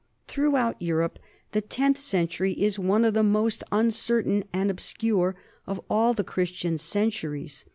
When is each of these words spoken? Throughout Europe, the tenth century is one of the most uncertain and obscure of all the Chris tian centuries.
Throughout 0.27 0.81
Europe, 0.81 1.19
the 1.51 1.61
tenth 1.61 1.99
century 1.99 2.53
is 2.53 2.79
one 2.79 3.05
of 3.05 3.13
the 3.13 3.21
most 3.21 3.63
uncertain 3.71 4.43
and 4.51 4.71
obscure 4.71 5.35
of 5.67 5.79
all 5.91 6.15
the 6.15 6.23
Chris 6.23 6.49
tian 6.49 6.79
centuries. 6.79 7.65